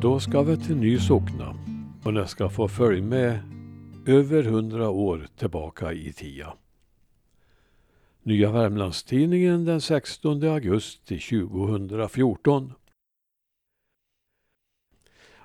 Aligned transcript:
Då 0.00 0.20
ska 0.20 0.42
vi 0.42 0.56
till 0.56 0.76
Ny 0.76 0.98
Sockna 0.98 1.54
och 2.04 2.14
ni 2.14 2.26
ska 2.26 2.48
få 2.48 2.68
följa 2.68 3.02
med 3.02 3.40
över 4.06 4.42
hundra 4.42 4.90
år 4.90 5.26
tillbaka 5.36 5.92
i 5.92 6.12
tiden. 6.12 6.50
Nya 8.22 8.52
Värmlandstidningen 8.52 9.64
den 9.64 9.80
16 9.80 10.42
augusti 10.42 11.18
2014. 11.18 12.72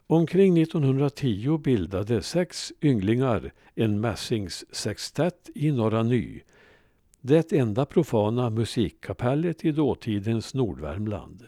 Omkring 0.07 0.61
1910 0.61 1.57
bildade 1.57 2.21
sex 2.21 2.71
ynglingar 2.81 3.51
en 3.75 3.99
mässingssextett 3.99 5.49
i 5.55 5.71
Norra 5.71 6.03
Ny. 6.03 6.41
Det 7.21 7.53
enda 7.53 7.85
profana 7.85 8.49
musikkapellet 8.49 9.65
i 9.65 9.71
dåtidens 9.71 10.53
Nordvärmland. 10.53 11.47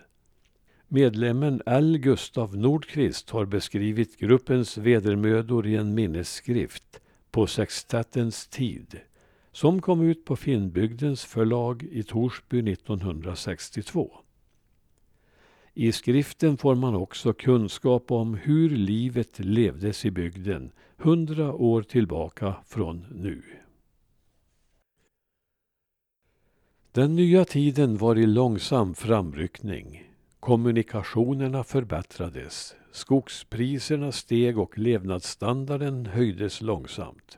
Medlemmen 0.88 1.62
L. 1.66 1.98
Gustav 1.98 2.57
Nordqvist 2.57 3.30
har 3.30 3.45
beskrivit 3.45 4.17
gruppens 4.17 4.77
vedermödor 4.77 5.67
i 5.67 5.76
en 5.76 5.93
minnesskrift 5.93 7.02
på 7.31 7.48
sextettens 7.48 8.48
tid 8.48 8.99
som 9.52 9.81
kom 9.81 10.02
ut 10.02 10.26
på 10.26 10.35
Finnbygdens 10.35 11.26
förlag 11.26 11.84
i 11.84 12.03
Torsby 12.03 12.71
1962. 12.71 14.12
I 15.73 15.91
skriften 15.91 16.57
får 16.57 16.76
man 16.76 16.95
också 16.95 17.34
kunskap 17.34 18.12
om 18.12 18.34
hur 18.34 18.70
livet 18.70 19.40
levdes 19.40 20.05
i 20.05 20.12
bygden 20.12 20.71
hundra 20.98 21.54
år 21.54 21.81
tillbaka 21.81 22.55
från 22.65 23.05
nu. 23.12 23.41
Den 26.91 27.15
nya 27.15 27.46
tiden 27.46 27.98
var 27.98 28.15
i 28.15 28.26
långsam 28.26 28.96
framryckning. 28.96 30.04
Kommunikationerna 30.46 31.63
förbättrades, 31.63 32.76
skogspriserna 32.91 34.12
steg 34.12 34.57
och 34.57 34.77
levnadsstandarden 34.77 36.05
höjdes 36.05 36.62
långsamt. 36.62 37.37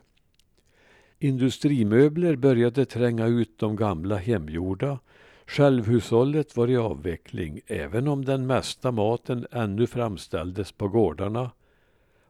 Industrimöbler 1.18 2.36
började 2.36 2.84
tränga 2.84 3.26
ut 3.26 3.58
de 3.58 3.76
gamla 3.76 4.16
hemgjorda. 4.16 4.98
Självhushållet 5.46 6.56
var 6.56 6.68
i 6.70 6.76
avveckling 6.76 7.60
även 7.66 8.08
om 8.08 8.24
den 8.24 8.46
mesta 8.46 8.92
maten 8.92 9.46
ännu 9.50 9.86
framställdes 9.86 10.72
på 10.72 10.88
gårdarna 10.88 11.50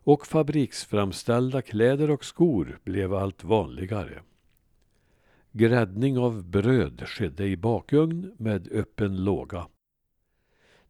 och 0.04 0.26
fabriksframställda 0.26 1.62
kläder 1.62 2.10
och 2.10 2.24
skor 2.24 2.78
blev 2.84 3.14
allt 3.14 3.44
vanligare. 3.44 4.22
Gräddning 5.52 6.18
av 6.18 6.44
bröd 6.44 7.02
skedde 7.06 7.46
i 7.46 7.56
bakugn 7.56 8.34
med 8.36 8.68
öppen 8.72 9.24
låga. 9.24 9.66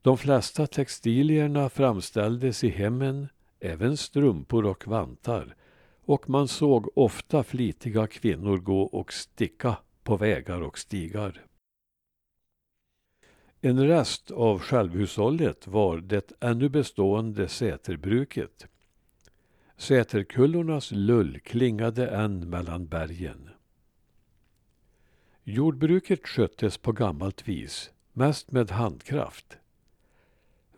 De 0.09 0.19
flesta 0.19 0.67
textilierna 0.67 1.69
framställdes 1.69 2.65
i 2.65 2.69
hemmen, 2.69 3.29
även 3.61 3.97
strumpor 3.97 4.67
och 4.67 4.87
vantar 4.87 5.57
och 6.05 6.31
man 6.31 6.49
såg 6.49 6.99
ofta 6.99 7.43
flitiga 7.43 8.07
kvinnor 8.07 8.59
gå 8.59 8.83
och 8.83 9.13
sticka 9.13 9.77
på 10.03 10.17
vägar 10.17 10.61
och 10.61 10.79
stigar. 10.79 11.45
En 13.61 13.89
rest 13.89 14.31
av 14.31 14.59
självhushållet 14.59 15.67
var 15.67 15.99
det 15.99 16.33
ännu 16.41 16.69
bestående 16.69 17.49
säterbruket. 17.49 18.67
Säterkullornas 19.77 20.91
lull 20.91 21.41
klingade 21.41 22.09
än 22.09 22.51
mellan 22.51 22.87
bergen. 22.87 23.51
Jordbruket 25.45 26.29
sköttes 26.29 26.79
på 26.79 26.93
gammalt 26.93 27.49
vis, 27.49 27.91
mest 28.13 28.53
med 28.53 28.71
handkraft. 28.71 29.59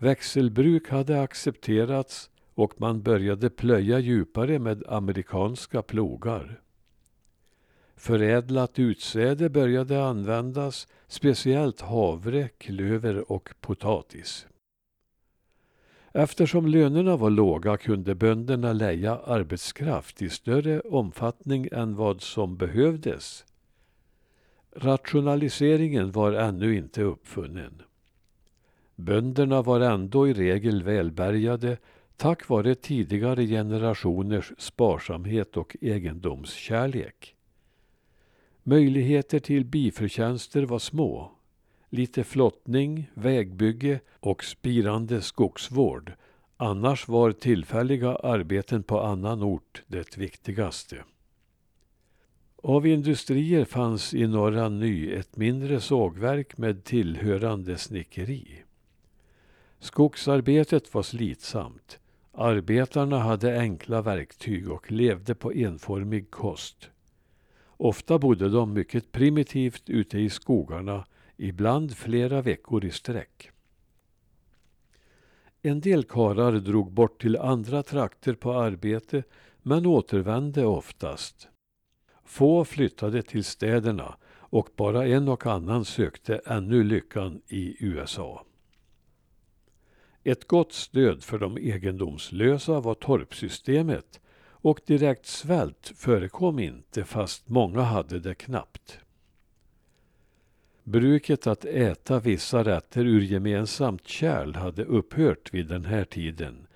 Växelbruk 0.03 0.89
hade 0.89 1.23
accepterats 1.23 2.31
och 2.55 2.81
man 2.81 3.03
började 3.03 3.51
plöja 3.51 3.99
djupare 3.99 4.59
med 4.59 4.83
amerikanska 4.89 5.83
plogar. 5.83 6.61
Förädlat 7.97 8.79
utsäde 8.79 9.51
började 9.51 10.05
användas, 10.05 10.89
speciellt 11.07 11.81
havre, 11.81 12.49
klöver 12.49 13.33
och 13.33 13.49
potatis. 13.61 14.47
Eftersom 16.13 16.67
lönerna 16.67 17.17
var 17.17 17.31
låga 17.31 17.77
kunde 17.77 18.15
bönderna 18.15 18.73
leja 18.73 19.19
arbetskraft 19.19 20.23
i 20.23 20.29
större 20.29 20.81
omfattning 20.81 21.69
än 21.73 21.97
vad 21.97 22.23
som 22.23 22.57
behövdes. 22.57 23.45
Rationaliseringen 24.77 26.13
var 26.13 26.33
ännu 26.33 26.77
inte 26.77 27.03
uppfunnen. 27.03 27.83
Bönderna 29.01 29.63
var 29.63 29.81
ändå 29.81 30.29
i 30.29 30.33
regel 30.33 30.83
välbärgade 30.83 31.79
tack 32.17 32.49
vare 32.49 32.75
tidigare 32.75 33.47
generationers 33.47 34.53
sparsamhet 34.59 35.57
och 35.57 35.77
egendomskärlek. 35.81 37.35
Möjligheter 38.63 39.39
till 39.39 39.65
biförtjänster 39.65 40.63
var 40.63 40.79
små. 40.79 41.33
Lite 41.89 42.25
flottning, 42.25 43.11
vägbygge 43.15 44.01
och 44.21 44.45
spirande 44.45 45.23
skogsvård. 45.23 46.13
Annars 46.57 47.09
var 47.09 47.33
tillfälliga 47.33 48.17
arbeten 48.17 48.83
på 48.83 49.01
annan 49.01 49.43
ort 49.43 49.83
det 49.87 50.17
viktigaste. 50.19 51.05
Av 52.63 52.87
industrier 52.87 53.65
fanns 53.65 54.15
i 54.15 54.27
Norra 54.27 54.69
Ny 54.69 55.13
ett 55.13 55.37
mindre 55.37 55.81
sågverk 55.81 56.59
med 56.59 56.85
tillhörande 56.85 57.79
snickeri. 57.79 58.63
Skogsarbetet 59.81 60.95
var 60.95 61.03
slitsamt. 61.03 61.99
Arbetarna 62.33 63.19
hade 63.19 63.61
enkla 63.61 64.03
verktyg 64.03 64.71
och 64.71 64.93
levde 64.93 65.35
på 65.35 65.53
enformig 65.53 66.31
kost. 66.31 66.91
Ofta 67.67 68.19
bodde 68.19 68.49
de 68.49 68.73
mycket 68.73 69.13
primitivt 69.13 69.91
ute 69.91 70.19
i 70.19 70.31
skogarna, 70.31 71.07
ibland 71.37 71.97
flera 71.97 72.43
veckor 72.43 72.85
i 72.85 72.91
sträck. 72.91 73.51
En 75.63 75.81
del 75.81 76.05
karar 76.05 76.53
drog 76.53 76.93
bort 76.93 77.21
till 77.21 77.37
andra 77.37 77.83
trakter 77.83 78.35
på 78.35 78.53
arbete 78.53 79.23
men 79.63 79.87
återvände 79.87 80.67
oftast. 80.67 81.49
Få 82.25 82.65
flyttade 82.65 83.23
till 83.23 83.45
städerna 83.45 84.17
och 84.33 84.69
bara 84.77 85.07
en 85.07 85.29
och 85.29 85.47
annan 85.47 85.85
sökte 85.85 86.41
ännu 86.47 86.85
lyckan 86.85 87.43
i 87.49 87.77
USA. 87.85 88.45
Ett 90.25 90.49
gott 90.49 90.73
stöd 90.73 91.23
för 91.23 91.39
de 91.39 91.57
egendomslösa 91.57 92.81
var 92.81 92.95
torpsystemet 92.95 94.21
och 94.63 94.81
direkt 94.87 95.27
svält 95.27 95.93
förekom 95.97 96.59
inte 96.59 97.05
fast 97.05 97.49
många 97.49 97.81
hade 97.81 98.21
det 98.21 98.35
knappt. 98.35 98.99
Bruket 100.85 101.47
att 101.47 101.65
äta 101.65 102.19
vissa 102.19 102.65
rätter 102.65 103.05
ur 103.05 103.21
gemensamt 103.21 104.09
kärl 104.09 104.55
hade 104.55 104.85
upphört 104.85 105.55
vid 105.55 105.67
den 105.67 105.85
här 105.85 106.05
tiden. 106.05 106.67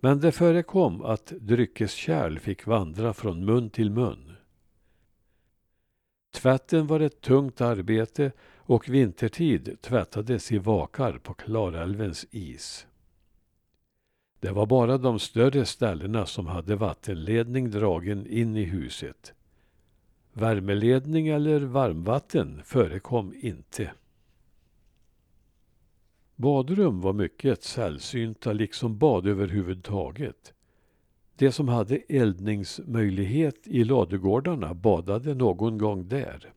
Men 0.00 0.20
det 0.20 0.32
förekom 0.32 1.02
att 1.02 1.26
dryckeskärl 1.26 2.38
fick 2.38 2.66
vandra 2.66 3.12
från 3.12 3.44
mun 3.44 3.70
till 3.70 3.90
mun. 3.90 4.36
Tvätten 6.34 6.86
var 6.86 7.00
ett 7.00 7.20
tungt 7.20 7.60
arbete 7.60 8.32
och 8.66 8.88
vintertid 8.88 9.76
tvättades 9.80 10.52
i 10.52 10.58
vakar 10.58 11.18
på 11.18 11.34
Klarälvens 11.34 12.26
is. 12.30 12.86
Det 14.40 14.50
var 14.50 14.66
bara 14.66 14.98
de 14.98 15.18
större 15.18 15.64
ställena 15.64 16.26
som 16.26 16.46
hade 16.46 16.76
vattenledning 16.76 17.70
dragen 17.70 18.26
in 18.26 18.56
i 18.56 18.64
huset. 18.64 19.34
Värmeledning 20.32 21.28
eller 21.28 21.60
varmvatten 21.60 22.60
förekom 22.64 23.34
inte. 23.40 23.92
Badrum 26.36 27.00
var 27.00 27.12
mycket 27.12 27.62
sällsynta, 27.62 28.52
liksom 28.52 28.98
bad 28.98 29.26
överhuvudtaget. 29.26 30.54
De 31.36 31.52
som 31.52 31.68
hade 31.68 31.96
eldningsmöjlighet 31.96 33.66
i 33.66 33.84
ladugårdarna 33.84 34.74
badade 34.74 35.34
någon 35.34 35.78
gång 35.78 36.08
där. 36.08 36.52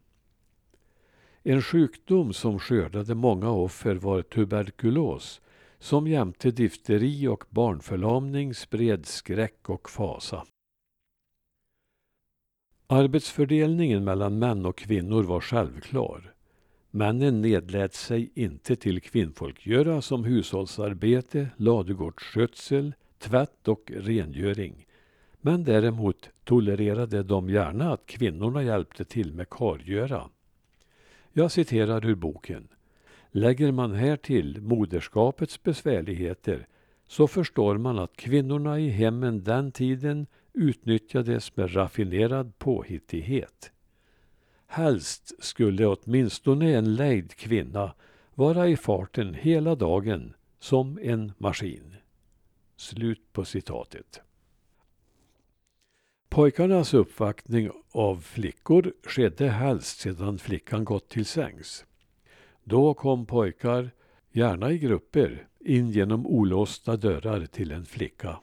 En 1.50 1.62
sjukdom 1.62 2.34
som 2.34 2.60
skördade 2.60 3.16
många 3.16 3.50
offer 3.52 3.96
var 3.96 4.22
tuberkulos 4.22 5.42
som 5.80 6.08
jämte 6.08 6.52
difteri 6.52 7.28
och 7.28 7.44
barnförlamning 7.50 8.54
spred 8.54 9.06
skräck 9.06 9.70
och 9.70 9.90
fasa. 9.90 10.46
Arbetsfördelningen 12.88 14.04
mellan 14.04 14.40
män 14.40 14.66
och 14.66 14.78
kvinnor 14.78 15.24
var 15.24 15.42
självklar. 15.42 16.34
Männen 16.92 17.42
nedlät 17.42 17.94
sig 17.94 18.32
inte 18.36 18.76
till 18.76 19.02
kvinnfolkgöra 19.02 20.02
som 20.02 20.24
hushållsarbete, 20.24 21.50
ladugårdsskötsel, 21.58 22.94
tvätt 23.18 23.68
och 23.68 23.92
rengöring. 23.96 24.86
Men 25.42 25.64
däremot 25.64 26.30
tolererade 26.44 27.24
de 27.24 27.50
gärna 27.50 27.94
att 27.94 28.06
kvinnorna 28.06 28.64
hjälpte 28.64 29.06
till 29.06 29.34
med 29.34 29.50
kargöra. 29.50 30.30
Jag 31.38 31.52
citerar 31.52 32.06
ur 32.06 32.16
boken. 32.16 32.68
Lägger 33.32 33.72
man 33.72 33.94
här 33.94 34.18
till 34.18 34.62
moderskapets 34.62 35.64
besvärligheter 35.64 36.68
så 37.08 37.28
förstår 37.28 37.78
man 37.78 38.00
att 38.00 38.18
kvinnorna 38.18 38.80
i 38.80 38.90
hemmen 38.90 39.44
den 39.44 39.72
tiden 39.72 40.28
utnyttjades 40.54 41.56
med 41.56 41.76
raffinerad 41.76 42.58
påhittighet. 42.58 43.72
Helst 44.68 45.44
skulle 45.44 45.88
åtminstone 45.88 46.76
en 46.76 46.96
lejd 46.96 47.36
kvinna 47.36 47.94
vara 48.36 48.68
i 48.68 48.78
farten 48.78 49.34
hela 49.34 49.76
dagen 49.76 50.34
som 50.60 51.00
en 51.02 51.32
maskin. 51.38 51.96
Slut 52.76 53.34
på 53.34 53.46
citatet. 53.46 54.22
Pojkarnas 56.30 56.94
uppvaktning 56.94 57.70
av 57.92 58.22
flickor 58.22 58.94
skedde 59.04 59.50
helst 59.50 60.00
sedan 60.00 60.40
flickan 60.40 60.86
gått 60.86 61.10
till 61.10 61.26
sängs. 61.26 61.86
Då 62.64 62.94
kom 62.94 63.26
pojkar, 63.26 63.92
gärna 64.32 64.72
i 64.72 64.78
grupper, 64.78 65.48
in 65.60 65.90
genom 65.90 66.28
olåsta 66.28 66.98
dörrar 66.98 67.46
till 67.46 67.72
en 67.72 67.86
flicka. 67.86 68.40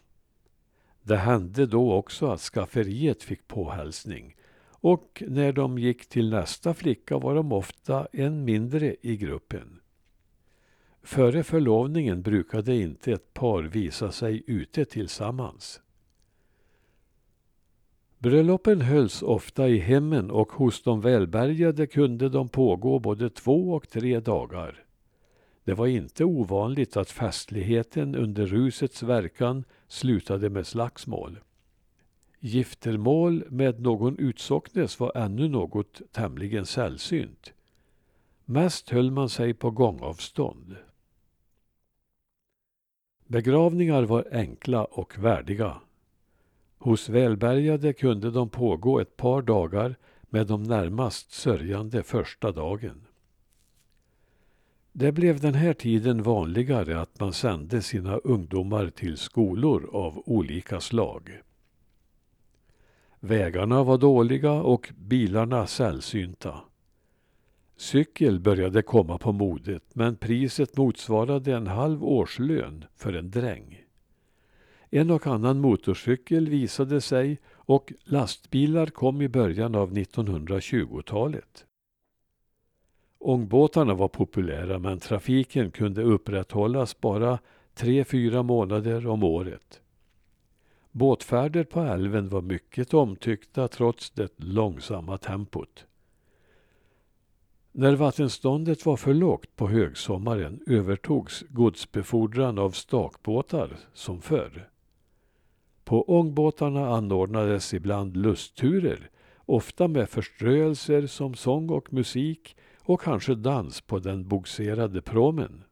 Det 1.02 1.16
hände 1.16 1.66
då 1.66 1.92
också 1.92 2.26
att 2.26 2.40
skafferiet 2.40 3.22
fick 3.22 3.48
påhälsning 3.48 4.36
och 4.84 5.22
när 5.26 5.52
de 5.52 5.78
gick 5.78 6.08
till 6.08 6.30
nästa 6.30 6.74
flicka 6.74 7.18
var 7.18 7.34
de 7.34 7.52
ofta 7.52 8.08
en 8.12 8.44
mindre 8.44 8.96
i 9.02 9.16
gruppen. 9.16 9.80
Före 11.02 11.42
förlovningen 11.42 12.22
brukade 12.22 12.76
inte 12.76 13.12
ett 13.12 13.34
par 13.34 13.62
visa 13.62 14.12
sig 14.12 14.42
ute 14.46 14.84
tillsammans. 14.84 15.80
Bröllopen 18.24 18.80
hölls 18.80 19.22
ofta 19.22 19.68
i 19.68 19.78
hemmen 19.78 20.30
och 20.30 20.52
hos 20.52 20.82
de 20.82 21.00
välbärgade 21.00 21.86
kunde 21.86 22.28
de 22.28 22.48
pågå 22.48 22.98
både 22.98 23.30
två 23.30 23.72
och 23.72 23.88
tre 23.88 24.20
dagar. 24.20 24.84
Det 25.64 25.74
var 25.74 25.86
inte 25.86 26.24
ovanligt 26.24 26.96
att 26.96 27.10
festligheten 27.10 28.14
under 28.14 28.46
rusets 28.46 29.02
verkan 29.02 29.64
slutade 29.88 30.50
med 30.50 30.66
slagsmål. 30.66 31.38
Giftermål 32.40 33.44
med 33.48 33.80
någon 33.80 34.18
utsocknes 34.18 35.00
var 35.00 35.16
ännu 35.16 35.48
något 35.48 36.02
tämligen 36.12 36.66
sällsynt. 36.66 37.52
Mest 38.44 38.90
höll 38.90 39.10
man 39.10 39.28
sig 39.28 39.54
på 39.54 39.70
gångavstånd. 39.70 40.76
Begravningar 43.26 44.02
var 44.02 44.28
enkla 44.32 44.84
och 44.84 45.18
värdiga. 45.18 45.80
Hos 46.84 47.08
välbärgade 47.08 47.92
kunde 47.92 48.30
de 48.30 48.48
pågå 48.48 49.00
ett 49.00 49.16
par 49.16 49.42
dagar 49.42 49.96
med 50.22 50.46
de 50.46 50.62
närmast 50.62 51.32
sörjande 51.32 52.02
första 52.02 52.52
dagen. 52.52 53.06
Det 54.92 55.12
blev 55.12 55.40
den 55.40 55.54
här 55.54 55.72
tiden 55.72 56.22
vanligare 56.22 57.00
att 57.00 57.20
man 57.20 57.32
sände 57.32 57.82
sina 57.82 58.16
ungdomar 58.16 58.90
till 58.90 59.16
skolor 59.16 59.90
av 59.92 60.22
olika 60.26 60.80
slag. 60.80 61.40
Vägarna 63.20 63.82
var 63.82 63.98
dåliga 63.98 64.52
och 64.52 64.92
bilarna 64.96 65.66
sällsynta. 65.66 66.60
Cykel 67.76 68.40
började 68.40 68.82
komma 68.82 69.18
på 69.18 69.32
modet 69.32 69.84
men 69.94 70.16
priset 70.16 70.76
motsvarade 70.76 71.54
en 71.54 71.66
halv 71.66 72.04
årslön 72.04 72.84
för 72.96 73.12
en 73.12 73.30
dräng. 73.30 73.83
En 74.96 75.10
och 75.10 75.26
annan 75.26 75.60
motorcykel 75.60 76.48
visade 76.48 77.00
sig 77.00 77.40
och 77.54 77.92
lastbilar 78.04 78.86
kom 78.86 79.22
i 79.22 79.28
början 79.28 79.74
av 79.74 79.92
1920-talet. 79.92 81.66
Ångbåtarna 83.18 83.94
var 83.94 84.08
populära 84.08 84.78
men 84.78 84.98
trafiken 84.98 85.70
kunde 85.70 86.02
upprätthållas 86.02 87.00
bara 87.00 87.38
tre, 87.74 88.04
fyra 88.04 88.42
månader 88.42 89.06
om 89.06 89.24
året. 89.24 89.80
Båtfärder 90.90 91.64
på 91.64 91.80
älven 91.80 92.28
var 92.28 92.42
mycket 92.42 92.94
omtyckta 92.94 93.68
trots 93.68 94.10
det 94.10 94.32
långsamma 94.36 95.18
tempot. 95.18 95.86
När 97.72 97.94
vattenståndet 97.94 98.86
var 98.86 98.96
för 98.96 99.14
lågt 99.14 99.56
på 99.56 99.68
högsommaren 99.68 100.60
övertogs 100.66 101.44
godsbefordran 101.48 102.58
av 102.58 102.70
stakbåtar 102.70 103.76
som 103.94 104.20
förr. 104.20 104.68
På 105.94 106.18
ångbåtarna 106.18 106.88
anordnades 106.88 107.74
ibland 107.74 108.16
lustturer, 108.16 109.10
ofta 109.46 109.88
med 109.88 110.08
förströelser 110.08 111.06
som 111.06 111.34
sång 111.34 111.70
och 111.70 111.92
musik 111.92 112.56
och 112.80 113.00
kanske 113.00 113.34
dans 113.34 113.80
på 113.80 113.98
den 113.98 114.28
bogserade 114.28 115.02
pråmen. 115.02 115.64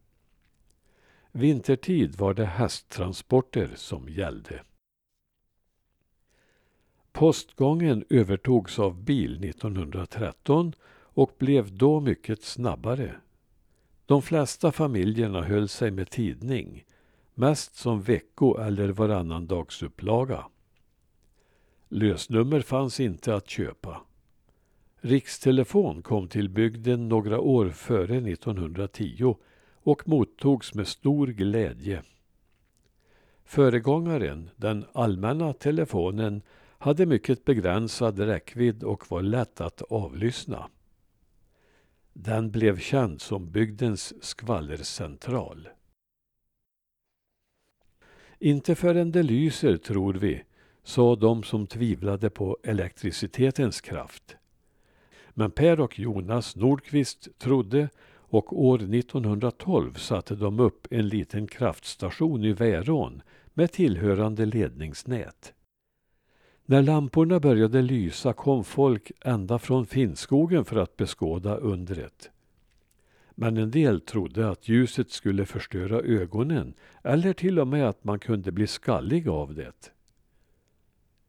Vintertid 1.32 2.18
var 2.18 2.34
det 2.34 2.44
hästtransporter 2.44 3.70
som 3.74 4.08
gällde. 4.08 4.62
Postgången 7.12 8.04
övertogs 8.10 8.78
av 8.78 9.04
bil 9.04 9.44
1913 9.44 10.72
och 10.90 11.34
blev 11.38 11.76
då 11.76 12.00
mycket 12.00 12.42
snabbare. 12.42 13.14
De 14.06 14.22
flesta 14.22 14.72
familjerna 14.72 15.42
höll 15.42 15.68
sig 15.68 15.90
med 15.90 16.10
tidning, 16.10 16.84
mest 17.42 17.76
som 17.76 18.02
vecko 18.02 18.56
eller 18.58 18.88
varannandagsupplaga. 18.88 20.44
Lösnummer 21.88 22.60
fanns 22.60 23.00
inte 23.00 23.34
att 23.34 23.50
köpa. 23.50 24.00
Rikstelefon 25.00 26.02
kom 26.02 26.28
till 26.28 26.48
bygden 26.48 27.08
några 27.08 27.40
år 27.40 27.70
före 27.70 28.16
1910 28.16 29.36
och 29.82 30.08
mottogs 30.08 30.74
med 30.74 30.88
stor 30.88 31.26
glädje. 31.26 32.02
Föregångaren, 33.44 34.50
den 34.56 34.84
allmänna 34.92 35.52
telefonen, 35.52 36.42
hade 36.78 37.06
mycket 37.06 37.44
begränsad 37.44 38.18
räckvidd 38.18 38.82
och 38.82 39.10
var 39.10 39.22
lätt 39.22 39.60
att 39.60 39.82
avlyssna. 39.82 40.68
Den 42.12 42.50
blev 42.50 42.78
känd 42.78 43.20
som 43.20 43.50
bygdens 43.50 44.24
skvallercentral. 44.24 45.68
Inte 48.44 48.74
förrän 48.74 49.12
det 49.12 49.22
lyser, 49.22 49.76
tror 49.76 50.14
vi, 50.14 50.42
sa 50.84 51.16
de 51.16 51.42
som 51.42 51.66
tvivlade 51.66 52.30
på 52.30 52.58
elektricitetens 52.62 53.80
kraft. 53.80 54.36
Men 55.30 55.50
Per 55.50 55.80
och 55.80 55.98
Jonas 55.98 56.56
Nordqvist 56.56 57.38
trodde 57.38 57.88
och 58.08 58.64
år 58.64 58.94
1912 58.94 59.94
satte 59.94 60.34
de 60.34 60.60
upp 60.60 60.86
en 60.90 61.08
liten 61.08 61.46
kraftstation 61.46 62.44
i 62.44 62.52
Värån 62.52 63.22
med 63.54 63.72
tillhörande 63.72 64.46
ledningsnät. 64.46 65.52
När 66.66 66.82
lamporna 66.82 67.40
började 67.40 67.82
lysa 67.82 68.32
kom 68.32 68.64
folk 68.64 69.12
ända 69.24 69.58
från 69.58 69.86
Finnskogen 69.86 70.64
för 70.64 70.76
att 70.76 70.96
beskåda 70.96 71.56
undret. 71.56 72.30
Men 73.34 73.56
en 73.56 73.70
del 73.70 74.00
trodde 74.00 74.50
att 74.50 74.68
ljuset 74.68 75.10
skulle 75.10 75.46
förstöra 75.46 76.00
ögonen 76.00 76.74
eller 77.04 77.32
till 77.32 77.58
och 77.58 77.68
med 77.68 77.88
att 77.88 78.04
man 78.04 78.18
kunde 78.18 78.52
bli 78.52 78.66
skallig 78.66 79.28
av 79.28 79.54
det. 79.54 79.92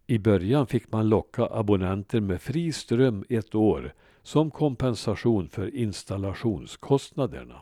I 0.08 0.20
början 0.20 0.68
fick 0.68 0.92
man 0.92 1.10
locka 1.10 1.46
abonnenter 1.46 2.20
med 2.22 2.42
fri 2.42 2.72
ström 2.72 3.26
ett 3.30 3.56
år 3.56 3.94
som 4.22 4.52
kompensation 4.52 5.50
för 5.50 5.76
installationskostnaderna. 5.76 7.62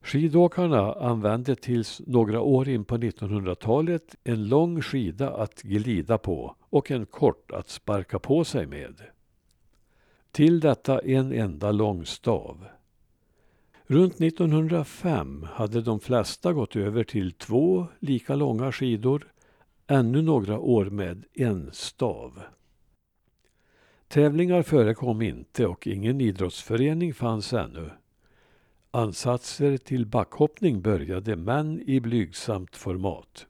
Skidåkarna 0.00 0.92
använde 0.92 1.56
tills 1.56 2.02
några 2.06 2.40
år 2.40 2.68
in 2.68 2.84
på 2.84 2.96
1900-talet 2.96 4.16
en 4.24 4.48
lång 4.48 4.82
skida 4.82 5.30
att 5.30 5.62
glida 5.62 6.18
på 6.18 6.56
och 6.60 6.90
en 6.90 7.06
kort 7.06 7.50
att 7.50 7.68
sparka 7.68 8.18
på 8.18 8.44
sig 8.44 8.66
med. 8.66 9.02
Till 10.32 10.60
detta 10.60 10.98
en 10.98 11.32
enda 11.32 11.72
lång 11.72 12.06
stav. 12.06 12.64
Runt 13.86 14.20
1905 14.20 15.46
hade 15.52 15.80
de 15.80 16.00
flesta 16.00 16.52
gått 16.52 16.76
över 16.76 17.04
till 17.04 17.32
två 17.32 17.86
lika 18.00 18.34
långa 18.34 18.72
skidor, 18.72 19.32
ännu 19.86 20.22
några 20.22 20.58
år 20.58 20.84
med 20.84 21.24
en 21.32 21.70
stav. 21.72 22.42
Tävlingar 24.08 24.62
förekom 24.62 25.22
inte 25.22 25.66
och 25.66 25.86
ingen 25.86 26.20
idrottsförening 26.20 27.14
fanns 27.14 27.52
ännu. 27.52 27.90
Ansatser 28.90 29.76
till 29.76 30.06
backhoppning 30.06 30.82
började, 30.82 31.36
men 31.36 31.80
i 31.88 32.00
blygsamt 32.00 32.76
format. 32.76 33.46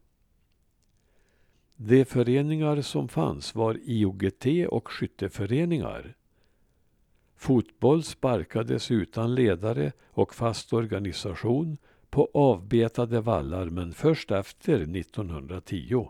De 1.76 2.04
föreningar 2.04 2.80
som 2.80 3.08
fanns 3.08 3.54
var 3.54 3.78
IOGT 3.84 4.46
och 4.68 4.88
skytteföreningar. 4.88 6.16
Fotboll 7.42 8.02
sparkades 8.02 8.90
utan 8.90 9.34
ledare 9.34 9.92
och 10.10 10.34
fast 10.34 10.72
organisation 10.72 11.78
på 12.10 12.30
avbetade 12.34 13.20
vallar 13.20 13.70
men 13.70 13.92
först 13.92 14.30
efter 14.30 14.96
1910. 14.96 16.08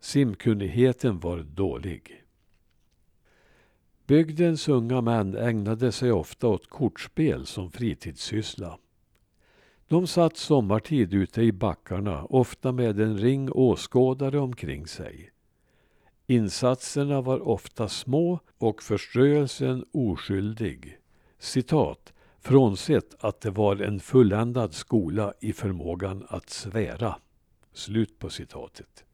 Simkunnigheten 0.00 1.20
var 1.20 1.38
dålig. 1.38 2.24
Bygdens 4.06 4.68
unga 4.68 5.00
män 5.00 5.36
ägnade 5.36 5.92
sig 5.92 6.12
ofta 6.12 6.48
åt 6.48 6.68
kortspel 6.68 7.46
som 7.46 7.70
fritidssyssla. 7.70 8.78
De 9.88 10.06
satt 10.06 10.36
sommartid 10.36 11.14
ute 11.14 11.42
i 11.42 11.52
backarna, 11.52 12.24
ofta 12.24 12.72
med 12.72 13.00
en 13.00 13.18
ring 13.18 13.52
åskådare 13.52 14.38
omkring 14.38 14.86
sig. 14.86 15.31
Insatserna 16.26 17.20
var 17.20 17.48
ofta 17.48 17.88
små 17.88 18.40
och 18.58 18.82
förströelsen 18.82 19.84
oskyldig. 19.92 20.98
Citat. 21.38 22.12
Frånsett 22.40 23.24
att 23.24 23.40
det 23.40 23.50
var 23.50 23.76
en 23.76 24.00
fulländad 24.00 24.74
skola 24.74 25.32
i 25.40 25.52
förmågan 25.52 26.26
att 26.28 26.50
svära. 26.50 27.16
Slut 27.72 28.18
på 28.18 28.30
citatet. 28.30 29.04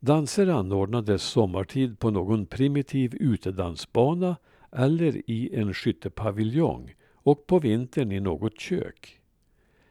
Danser 0.00 0.46
anordnades 0.46 1.22
sommartid 1.22 1.98
på 1.98 2.10
någon 2.10 2.46
primitiv 2.46 3.14
utedansbana 3.14 4.36
eller 4.72 5.30
i 5.30 5.54
en 5.54 5.74
skyttepaviljong 5.74 6.94
och 7.12 7.46
på 7.46 7.58
vintern 7.58 8.12
i 8.12 8.20
något 8.20 8.60
kök. 8.60 9.20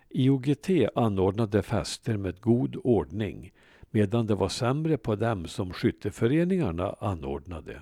IOGT 0.09 0.69
anordnade 0.95 1.61
fester 1.61 2.17
med 2.17 2.41
god 2.41 2.75
ordning 2.83 3.51
medan 3.95 4.27
det 4.27 4.35
var 4.35 4.49
sämre 4.49 4.97
på 4.97 5.15
dem 5.15 5.45
som 5.45 5.73
skytteföreningarna 5.73 6.95
anordnade. 6.99 7.81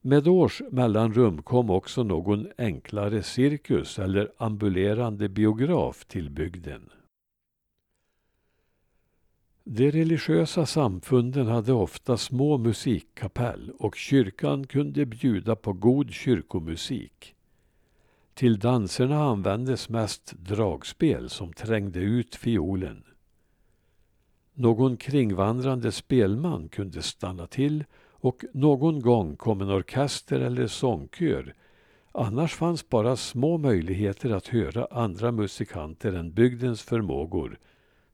Med 0.00 0.28
års 0.28 0.62
mellanrum 0.70 1.42
kom 1.42 1.70
också 1.70 2.02
någon 2.02 2.46
enklare 2.58 3.22
cirkus 3.22 3.98
eller 3.98 4.32
ambulerande 4.36 5.28
biograf 5.28 6.04
till 6.04 6.30
bygden. 6.30 6.90
De 9.64 9.90
religiösa 9.90 10.66
samfunden 10.66 11.46
hade 11.46 11.72
ofta 11.72 12.16
små 12.16 12.58
musikkapell 12.58 13.70
och 13.78 13.96
kyrkan 13.96 14.66
kunde 14.66 15.06
bjuda 15.06 15.56
på 15.56 15.72
god 15.72 16.10
kyrkomusik. 16.10 17.34
Till 18.34 18.58
danserna 18.58 19.24
användes 19.24 19.88
mest 19.88 20.32
dragspel 20.32 21.30
som 21.30 21.52
trängde 21.52 22.00
ut 22.00 22.34
fiolen. 22.34 23.04
Någon 24.54 24.96
kringvandrande 24.96 25.92
spelman 25.92 26.68
kunde 26.68 27.02
stanna 27.02 27.46
till 27.46 27.84
och 28.10 28.44
någon 28.52 29.00
gång 29.00 29.36
kom 29.36 29.60
en 29.60 29.70
orkester 29.70 30.40
eller 30.40 30.66
sångkör. 30.66 31.54
Annars 32.12 32.54
fanns 32.54 32.88
bara 32.88 33.16
små 33.16 33.58
möjligheter 33.58 34.30
att 34.30 34.48
höra 34.48 34.86
andra 34.90 35.32
musikanter 35.32 36.12
än 36.12 36.32
bygdens 36.32 36.82
förmågor, 36.82 37.58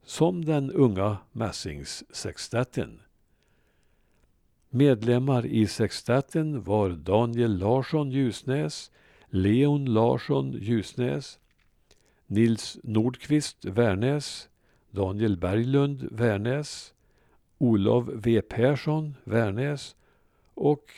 som 0.04 0.44
den 0.44 0.72
unga 0.72 1.16
mässingssextetten. 1.32 3.00
Medlemmar 4.70 5.46
i 5.46 5.66
sextetten 5.66 6.62
var 6.62 6.90
Daniel 6.90 7.58
Larsson 7.58 8.10
Ljusnäs, 8.10 8.90
Leon 9.26 9.84
Larsson 9.84 10.52
Ljusnäs, 10.52 11.38
Nils 12.26 12.78
Nordqvist 12.82 13.64
Värnäs, 13.64 14.49
Daniel 14.90 15.36
Berglund 15.36 16.08
Värnäs, 16.10 16.94
Olof 17.58 18.08
V 18.14 18.42
Persson 18.42 19.16
Värnäs 19.24 19.96
och 20.54 20.92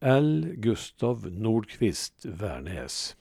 L 0.00 0.52
Gustav 0.56 1.26
Nordqvist 1.32 2.24
Värnäs. 2.24 3.16